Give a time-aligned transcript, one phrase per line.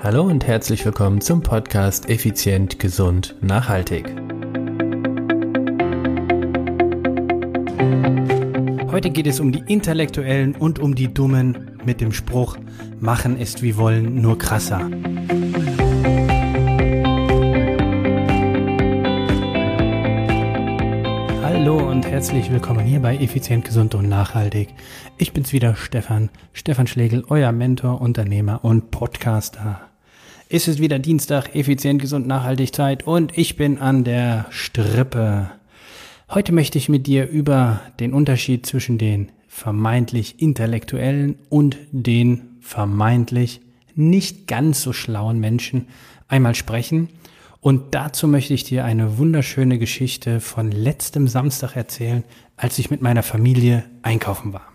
[0.00, 4.06] Hallo und herzlich willkommen zum Podcast Effizient, Gesund, Nachhaltig.
[8.92, 12.56] Heute geht es um die Intellektuellen und um die Dummen mit dem Spruch,
[13.00, 14.88] machen ist wie wollen, nur krasser.
[21.42, 24.68] Hallo und herzlich willkommen hier bei Effizient, Gesund und Nachhaltig.
[25.16, 29.87] Ich bin's wieder, Stefan, Stefan Schlegel, euer Mentor, Unternehmer und Podcaster.
[30.50, 35.50] Es ist wieder Dienstag, effizient, gesund, nachhaltig Zeit und ich bin an der Strippe.
[36.30, 43.60] Heute möchte ich mit dir über den Unterschied zwischen den vermeintlich intellektuellen und den vermeintlich
[43.94, 45.86] nicht ganz so schlauen Menschen
[46.28, 47.10] einmal sprechen.
[47.60, 52.24] Und dazu möchte ich dir eine wunderschöne Geschichte von letztem Samstag erzählen,
[52.56, 54.66] als ich mit meiner Familie einkaufen war.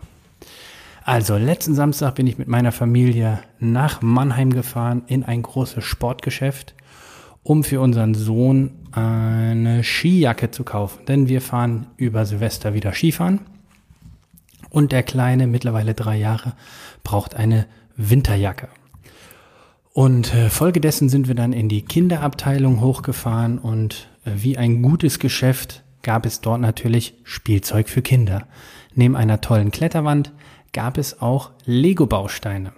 [1.05, 6.75] Also, letzten Samstag bin ich mit meiner Familie nach Mannheim gefahren in ein großes Sportgeschäft,
[7.43, 11.05] um für unseren Sohn eine Skijacke zu kaufen.
[11.05, 13.41] Denn wir fahren über Silvester wieder Skifahren.
[14.69, 16.53] Und der Kleine, mittlerweile drei Jahre,
[17.03, 17.65] braucht eine
[17.97, 18.69] Winterjacke.
[19.91, 25.19] Und äh, folgedessen sind wir dann in die Kinderabteilung hochgefahren und äh, wie ein gutes
[25.19, 28.47] Geschäft gab es dort natürlich Spielzeug für Kinder.
[28.95, 30.31] Neben einer tollen Kletterwand
[30.73, 32.73] gab es auch Lego-Bausteine.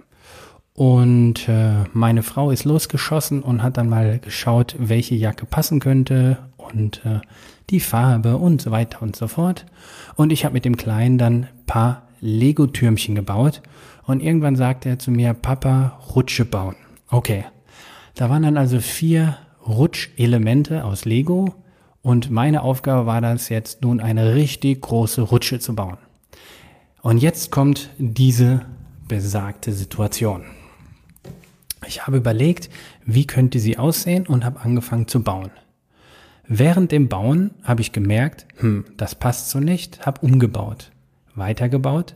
[0.73, 6.37] Und äh, meine Frau ist losgeschossen und hat dann mal geschaut, welche Jacke passen könnte
[6.57, 7.21] und äh,
[7.69, 9.65] die Farbe und so weiter und so fort.
[10.15, 13.61] Und ich habe mit dem Kleinen dann paar Lego-Türmchen gebaut.
[14.05, 16.75] Und irgendwann sagte er zu mir, Papa, Rutsche bauen.
[17.09, 17.45] Okay.
[18.15, 21.55] Da waren dann also vier Rutschelemente aus Lego.
[22.01, 25.97] Und meine Aufgabe war das jetzt nun eine richtig große Rutsche zu bauen.
[27.05, 28.65] Und jetzt kommt diese
[29.07, 30.43] besagte Situation.
[31.85, 32.71] Ich habe überlegt,
[33.05, 35.51] wie könnte sie aussehen und habe angefangen zu bauen.
[36.47, 40.89] Während dem Bauen habe ich gemerkt, hm, das passt so nicht, habe umgebaut,
[41.35, 42.15] weitergebaut,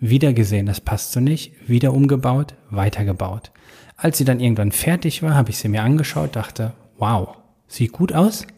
[0.00, 3.52] wieder gesehen, das passt so nicht, wieder umgebaut, weitergebaut.
[3.96, 7.36] Als sie dann irgendwann fertig war, habe ich sie mir angeschaut, dachte, wow,
[7.68, 8.48] sieht gut aus.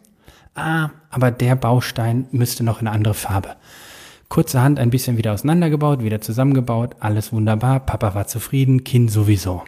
[0.55, 3.57] Ah, aber der Baustein müsste noch in eine andere Farbe.
[4.29, 9.63] Kurzerhand ein bisschen wieder auseinandergebaut, wieder zusammengebaut, alles wunderbar, Papa war zufrieden, Kind sowieso.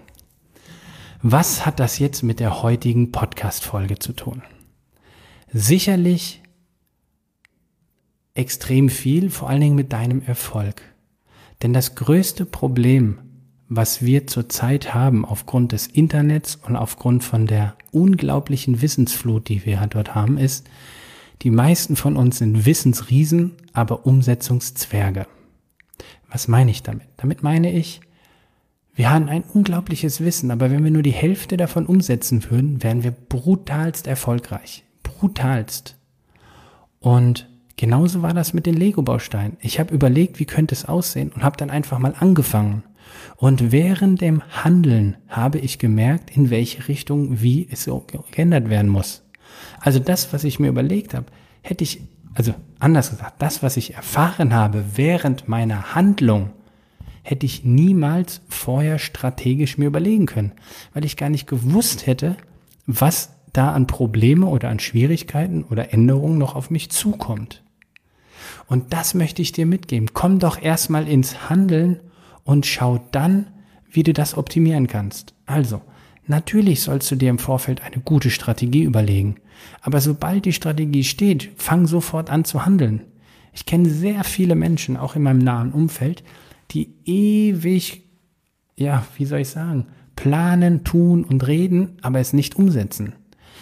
[1.22, 4.42] Was hat das jetzt mit der heutigen Podcast-Folge zu tun?
[5.52, 6.42] Sicherlich
[8.34, 10.82] extrem viel, vor allen Dingen mit deinem Erfolg.
[11.62, 13.20] Denn das größte Problem,
[13.68, 19.86] was wir zurzeit haben aufgrund des Internets und aufgrund von der unglaublichen Wissensflut, die wir
[19.88, 20.68] dort haben, ist,
[21.42, 25.26] die meisten von uns sind Wissensriesen, aber Umsetzungszwerge.
[26.30, 27.08] Was meine ich damit?
[27.18, 28.02] Damit meine ich,
[28.94, 33.04] wir haben ein unglaubliches Wissen, aber wenn wir nur die Hälfte davon umsetzen würden, wären
[33.04, 34.84] wir brutalst erfolgreich.
[35.04, 35.96] Brutalst.
[37.00, 39.56] Und genauso war das mit den Lego-Bausteinen.
[39.62, 42.84] Ich habe überlegt, wie könnte es aussehen und habe dann einfach mal angefangen.
[43.38, 48.90] Und während dem Handeln habe ich gemerkt, in welche Richtung, wie es so geändert werden
[48.90, 49.24] muss.
[49.80, 51.28] Also das, was ich mir überlegt habe,
[51.62, 52.02] hätte ich,
[52.34, 56.52] also anders gesagt, das, was ich erfahren habe während meiner Handlung,
[57.24, 60.54] hätte ich niemals vorher strategisch mir überlegen können,
[60.94, 62.38] weil ich gar nicht gewusst hätte,
[62.86, 67.64] was da an Probleme oder an Schwierigkeiten oder Änderungen noch auf mich zukommt.
[68.68, 70.10] Und das möchte ich dir mitgeben.
[70.14, 72.00] Komm doch erstmal ins Handeln
[72.44, 73.48] und schau dann,
[73.92, 75.34] wie du das optimieren kannst.
[75.46, 75.82] Also,
[76.30, 79.38] Natürlich sollst du dir im Vorfeld eine gute Strategie überlegen.
[79.82, 83.02] Aber sobald die Strategie steht, fang sofort an zu handeln.
[83.52, 86.24] Ich kenne sehr viele Menschen, auch in meinem nahen Umfeld,
[86.70, 88.04] die ewig,
[88.76, 93.14] ja, wie soll ich sagen, planen, tun und reden, aber es nicht umsetzen.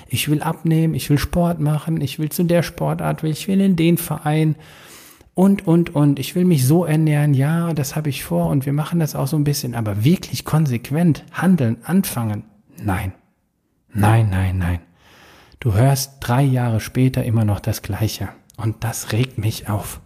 [0.10, 3.78] Ich will abnehmen, ich will Sport machen, ich will zu der Sportart, ich will in
[3.78, 4.58] den Verein
[5.36, 6.20] und, und, und.
[6.20, 9.28] Ich will mich so ernähren, ja, das habe ich vor und wir machen das auch
[9.28, 12.44] so ein bisschen, aber wirklich konsequent handeln, anfangen,
[12.82, 13.14] Nein.
[13.94, 14.80] Nein, nein, nein.
[15.60, 18.30] Du hörst drei Jahre später immer noch das Gleiche.
[18.58, 20.02] Und das regt mich auf.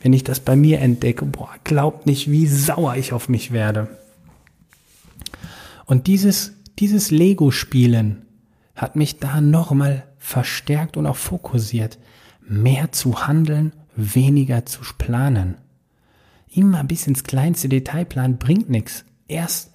[0.00, 3.88] Wenn ich das bei mir entdecke, boah, glaubt nicht, wie sauer ich auf mich werde.
[5.86, 8.26] Und dieses, dieses Lego-Spielen
[8.76, 11.98] hat mich da nochmal verstärkt und auch fokussiert.
[12.46, 15.56] Mehr zu handeln, weniger zu planen.
[16.50, 19.04] Immer bis ins kleinste Detail planen bringt nichts.
[19.26, 19.72] Erst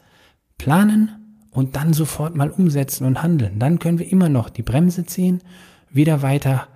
[0.58, 1.23] planen,
[1.54, 3.60] und dann sofort mal umsetzen und handeln.
[3.60, 5.42] Dann können wir immer noch die Bremse ziehen,
[5.90, 6.68] wieder weiter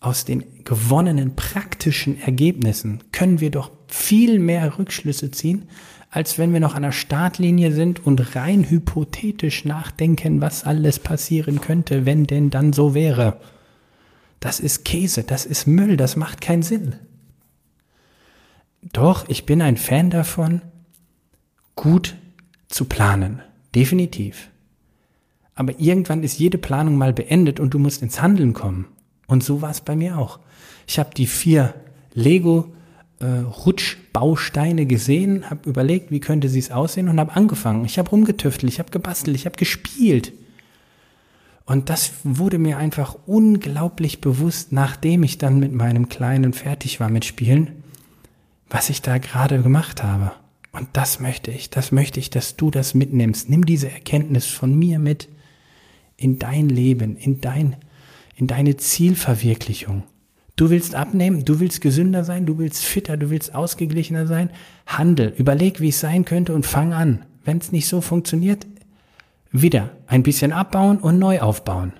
[0.00, 5.68] aus den gewonnenen praktischen Ergebnissen können wir doch viel mehr Rückschlüsse ziehen,
[6.10, 11.60] als wenn wir noch an der Startlinie sind und rein hypothetisch nachdenken, was alles passieren
[11.60, 13.40] könnte, wenn denn dann so wäre.
[14.40, 16.96] Das ist Käse, das ist Müll, das macht keinen Sinn.
[18.92, 20.62] Doch, ich bin ein Fan davon,
[21.74, 22.16] gut
[22.68, 23.42] zu planen.
[23.76, 24.48] Definitiv.
[25.54, 28.86] Aber irgendwann ist jede Planung mal beendet und du musst ins Handeln kommen.
[29.26, 30.38] Und so war es bei mir auch.
[30.86, 31.74] Ich habe die vier
[32.14, 32.72] Lego
[33.20, 37.84] äh, gesehen, habe überlegt, wie könnte sie es aussehen und habe angefangen.
[37.84, 40.32] Ich habe rumgetüftelt, ich habe gebastelt, ich habe gespielt.
[41.66, 47.10] Und das wurde mir einfach unglaublich bewusst, nachdem ich dann mit meinem Kleinen fertig war
[47.10, 47.82] mit Spielen,
[48.70, 50.32] was ich da gerade gemacht habe.
[50.76, 53.48] Und das möchte ich, das möchte ich, dass du das mitnimmst.
[53.48, 55.28] Nimm diese Erkenntnis von mir mit
[56.18, 57.76] in dein Leben, in dein,
[58.34, 60.02] in deine Zielverwirklichung.
[60.54, 64.50] Du willst abnehmen, du willst gesünder sein, du willst fitter, du willst ausgeglichener sein.
[64.86, 67.24] Handel, überleg, wie es sein könnte und fang an.
[67.44, 68.66] Wenn es nicht so funktioniert,
[69.52, 71.94] wieder ein bisschen abbauen und neu aufbauen.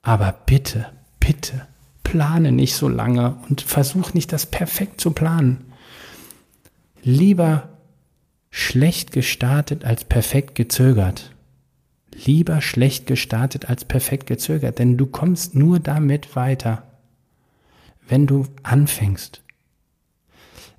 [0.00, 0.86] Aber bitte,
[1.20, 1.66] bitte,
[2.04, 5.67] plane nicht so lange und versuch nicht das perfekt zu planen.
[7.10, 7.70] Lieber
[8.50, 11.34] schlecht gestartet als perfekt gezögert.
[12.26, 16.82] Lieber schlecht gestartet als perfekt gezögert, denn du kommst nur damit weiter,
[18.06, 19.42] wenn du anfängst.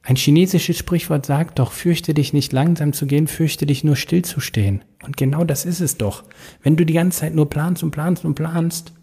[0.03, 4.23] Ein chinesisches Sprichwort sagt doch, fürchte dich nicht langsam zu gehen, fürchte dich nur still
[4.23, 4.83] zu stehen.
[5.03, 6.25] Und genau das ist es doch.
[6.61, 8.93] Wenn du die ganze Zeit nur planst und planst und planst,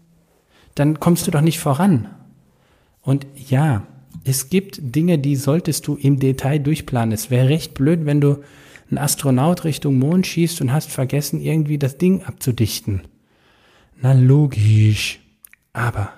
[0.75, 2.07] dann kommst du doch nicht voran.
[3.01, 3.85] Und ja,
[4.23, 7.13] es gibt Dinge, die solltest du im Detail durchplanen.
[7.13, 8.43] Es wäre recht blöd, wenn du
[8.89, 13.03] einen Astronaut Richtung Mond schießt und hast vergessen, irgendwie das Ding abzudichten.
[14.01, 15.19] Na logisch.
[15.73, 16.13] Aber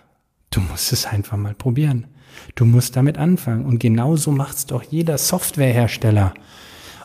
[0.51, 2.07] du musst es einfach mal probieren.
[2.56, 3.65] Du musst damit anfangen.
[3.65, 6.33] Und genauso macht's doch jeder Softwarehersteller.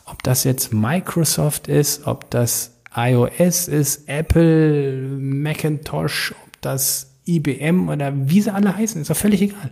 [0.07, 8.13] Ob das jetzt Microsoft ist, ob das iOS ist, Apple, Macintosh, ob das IBM oder
[8.15, 9.71] wie sie alle heißen, ist doch völlig egal.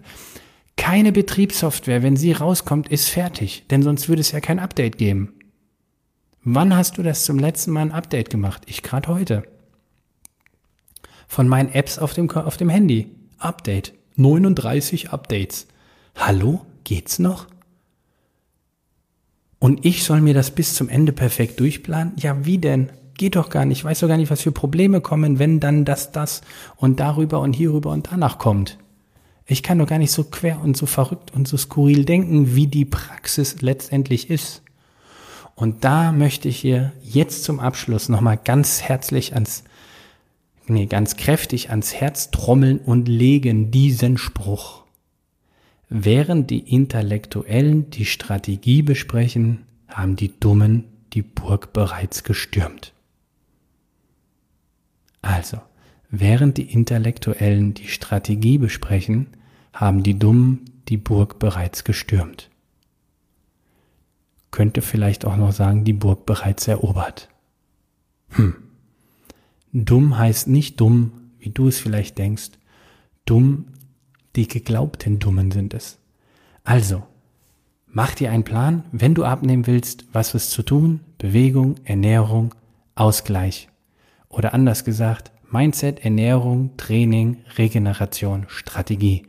[0.76, 5.34] Keine Betriebssoftware, wenn sie rauskommt, ist fertig, denn sonst würde es ja kein Update geben.
[6.44, 8.62] Wann hast du das zum letzten Mal ein Update gemacht?
[8.66, 9.44] Ich gerade heute.
[11.28, 13.14] Von meinen Apps auf dem, auf dem Handy.
[13.38, 13.94] Update.
[14.16, 15.69] 39 Updates.
[16.16, 16.66] Hallo?
[16.84, 17.46] Geht's noch?
[19.58, 22.14] Und ich soll mir das bis zum Ende perfekt durchplanen?
[22.16, 22.90] Ja, wie denn?
[23.14, 23.78] Geht doch gar nicht.
[23.78, 26.40] Ich weiß doch gar nicht, was für Probleme kommen, wenn dann das, das
[26.76, 28.78] und darüber und hierüber und danach kommt.
[29.47, 32.67] Ich kann doch gar nicht so quer und so verrückt und so skurril denken, wie
[32.67, 34.62] die Praxis letztendlich ist.
[35.55, 39.65] Und da möchte ich hier jetzt zum Abschluss nochmal ganz herzlich ans,
[40.67, 44.83] nee, ganz kräftig ans Herz trommeln und legen diesen Spruch.
[45.89, 52.94] Während die Intellektuellen die Strategie besprechen, haben die Dummen die Burg bereits gestürmt.
[55.21, 55.59] Also,
[56.12, 59.29] während die Intellektuellen die Strategie besprechen,
[59.73, 62.50] haben die Dummen die Burg bereits gestürmt.
[64.50, 67.31] Könnte vielleicht auch noch sagen, die Burg bereits erobert.
[68.29, 68.55] Hm.
[69.73, 72.50] Dumm heißt nicht dumm, wie du es vielleicht denkst.
[73.25, 73.67] Dumm
[74.37, 75.99] die geglaubten Dummen sind es.
[76.65, 77.03] Also,
[77.87, 82.55] mach dir einen Plan, wenn du abnehmen willst, was ist zu tun, Bewegung, Ernährung,
[82.94, 83.69] Ausgleich.
[84.29, 89.24] Oder anders gesagt, Mindset, Ernährung, Training, Regeneration, Strategie.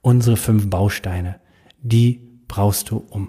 [0.00, 1.38] Unsere fünf Bausteine,
[1.82, 3.28] die brauchst du, um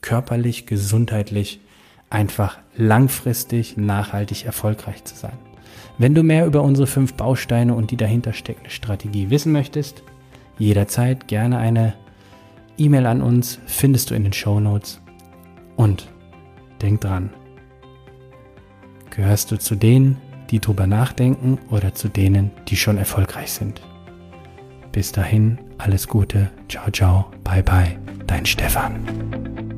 [0.00, 1.60] körperlich, gesundheitlich,
[2.08, 5.36] einfach langfristig, nachhaltig erfolgreich zu sein.
[5.98, 10.02] Wenn du mehr über unsere fünf Bausteine und die dahinter steckende Strategie wissen möchtest,
[10.58, 11.94] jederzeit gerne eine
[12.78, 15.02] E-Mail an uns, findest du in den Show Notes.
[15.76, 16.08] Und
[16.80, 17.30] denk dran,
[19.10, 20.16] gehörst du zu denen,
[20.52, 23.80] die drüber nachdenken oder zu denen, die schon erfolgreich sind.
[24.92, 29.71] Bis dahin, alles Gute, ciao, ciao, bye, bye, dein Stefan.